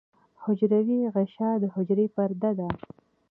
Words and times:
حجروی 0.43 0.99
غشا 1.15 1.51
د 1.59 1.63
حجرې 1.73 2.05
پرده 2.15 2.51
ده 2.59 2.67